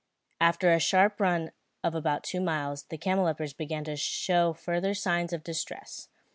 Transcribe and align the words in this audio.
After 0.39 0.71
a 0.73 0.79
sharp 0.79 1.19
run 1.19 1.51
of 1.83 1.93
about 1.93 2.23
two 2.23 2.41
miles, 2.41 2.85
the 2.89 2.97
camelopards 2.97 3.53
began 3.55 3.83
to 3.83 3.95
show 3.95 4.51
further 4.51 4.95
signs 4.95 5.31
of 5.31 5.43
distress. 5.43 6.07